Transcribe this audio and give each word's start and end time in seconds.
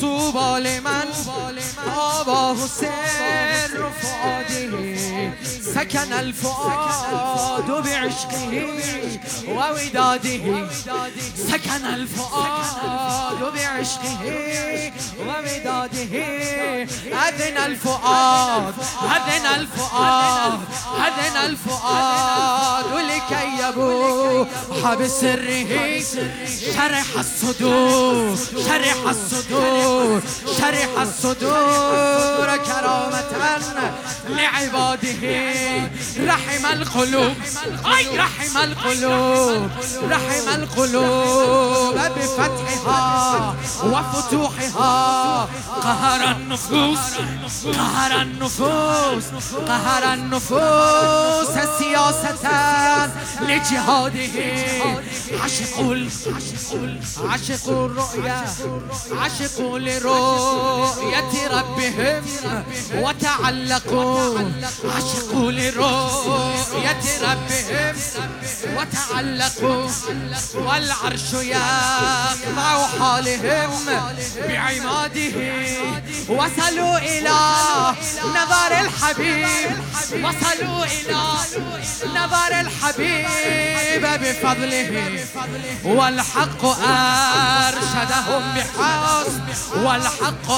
طوبى 0.00 0.60
لمن 0.60 1.08
آباه 1.96 2.56
سر 2.66 3.90
فاده 4.02 5.32
سكن 5.74 6.12
الفؤاد 6.12 7.70
بعشقه 7.84 8.66
ووداده 9.48 10.68
سكن 11.36 11.84
الفؤاد 11.84 13.40
بعشقه 13.54 14.22
ووداده 15.20 16.14
أذن 17.28 17.56
الفؤاد 17.66 18.74
أذن 19.02 19.46
الفؤاد 19.46 20.60
أذن 20.96 21.36
الفؤاد. 21.36 22.63
لكي 23.14 23.68
يبوح 23.68 24.94
بسره 24.94 26.00
شرح 26.74 27.04
الصدور 27.18 28.36
شرح 28.66 28.96
الصدور 29.08 30.22
شرح 30.58 30.88
الصدور 31.02 32.56
كرامة 32.56 33.24
لعباده 34.28 35.90
رحم 36.18 36.66
القلوب. 36.66 37.34
أي 37.96 38.18
رحم 38.18 38.56
القلوب. 38.56 39.70
رحم 40.10 40.48
القلوب. 40.48 41.94
بفتحها 41.94 43.54
وفتوحها. 43.84 45.48
قهر 45.82 46.30
النفوس. 46.36 46.98
قهر 47.64 48.22
النفوس. 48.22 49.24
قهر 49.68 50.12
النفوس. 50.14 51.48
سياسة 51.78 52.44
لجهاده 53.54 54.36
عشقوا 55.42 55.96
عشقوا 57.28 57.86
الرؤيا 57.86 58.44
عشقوا 59.12 59.78
لرؤية 59.78 61.48
ربهم 61.50 62.22
وتعلقوا. 62.94 64.38
عشقوا 64.84 65.52
لرؤية 65.52 67.04
ربهم 67.22 67.96
وتعلقوا. 68.76 69.90
والعرش 70.54 71.32
يقطع 71.32 72.86
حالهم 72.98 73.84
بعماده. 74.48 75.36
وصلوا 76.28 76.98
إلى 76.98 77.38
نظر 78.36 78.80
الحبيب. 78.80 79.76
وصلوا 80.24 80.84
إلى 80.84 81.22
نظر 82.14 82.60
الحبيب. 82.60 83.26
بفضله 84.16 85.24
والحق 85.84 86.64
أرشدهم 86.88 88.42
بحسن 88.56 89.42
والحق 89.84 90.50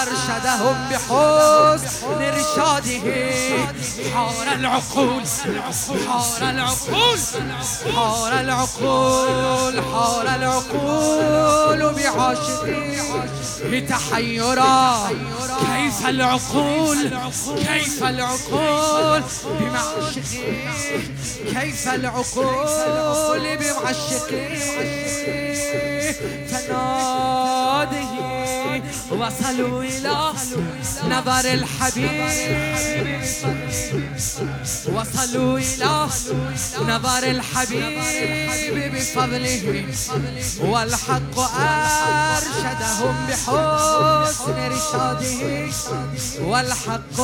أرشدهم 0.00 0.76
بحسن 0.90 2.22
إرشاده 2.22 3.04
حار 4.14 4.46
العقول 4.54 5.22
حار 6.08 6.50
العقول 6.50 7.20
حار 7.94 8.40
العقول 8.40 9.82
حار 9.92 10.26
العقول 10.36 11.94
بعاشقه 11.94 13.14
تحيرا 13.88 15.08
كيف 15.74 16.06
العقول 16.06 17.10
كيف 17.56 18.04
العقول 18.04 19.22
بمعشقه 19.60 20.03
كيف 21.54 21.88
العقول 21.88 23.56
بمعشقه؟ 23.56 24.54
فناده 26.48 28.14
وصلوا 29.10 29.82
إلى 29.82 30.32
نظر 31.14 31.44
الحبيب. 31.52 32.10
وصلوا 34.86 35.58
إلى 35.58 36.08
نظر 36.88 37.22
الحبيب 37.22 38.94
بفضله. 38.94 39.84
والحق 40.60 41.36
أرشدهم 42.34 43.14
بحسن 43.28 44.58
رشاده. 44.74 45.40
والحق 46.40 47.18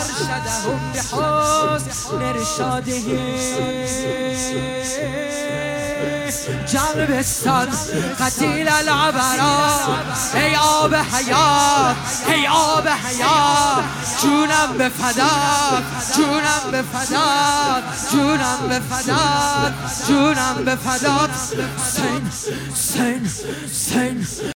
أرشدهم 0.00 0.80
بحسن 0.94 2.20
رشاده. 2.38 3.06
جان 6.66 7.06
بستان 7.06 7.68
قتیل 8.20 8.68
العبرا. 8.68 9.78
ای 10.34 10.56
آب 10.56 10.94
حیات 10.94 11.96
ای 12.28 12.46
آب 12.46 12.88
حیات 12.88 13.84
جونم 14.22 14.78
به 14.78 14.88
فدات 14.88 15.84
جونم 16.16 16.70
به 16.72 16.82
فدات 16.82 17.84
جونم 18.12 18.68
به 18.68 18.80
فدات 18.80 19.72
جونم 20.08 20.64
به 20.64 20.76
فدات 20.76 21.30
سین 21.94 22.30
سین 22.74 23.30
سین. 23.72 24.26